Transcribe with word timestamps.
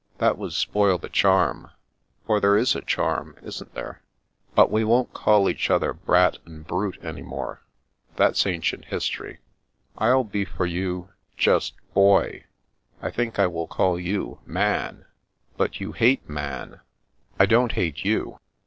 "That 0.17 0.35
would 0.39 0.53
spoil 0.53 0.97
the 0.97 1.09
charm: 1.09 1.69
for 2.25 2.39
there 2.39 2.57
is 2.57 2.73
a 2.75 2.81
charm, 2.81 3.35
isn't 3.43 3.75
there? 3.75 4.01
But 4.55 4.71
we 4.71 4.83
won't 4.83 5.13
call 5.13 5.47
each 5.47 5.69
other 5.69 5.93
Brat 5.93 6.39
and 6.43 6.65
Brute 6.65 6.97
any 7.05 7.21
more. 7.21 7.61
That's 8.15 8.47
ancient 8.47 8.85
history. 8.85 9.37
I'll 9.99 10.23
be 10.23 10.43
for 10.43 10.65
you— 10.65 11.09
just 11.47 11.75
Boy. 11.93 12.45
I 12.99 13.11
tl\ink 13.11 13.37
I 13.37 13.45
will 13.45 13.67
call 13.67 13.99
you 13.99 14.39
Man."" 14.43 15.05
But 15.55 15.79
you 15.79 15.91
hate 15.91 16.27
Man."" 16.27 16.79
I 17.39 17.45
don't 17.45 17.73
hate 17.73 18.03
you. 18.03 18.39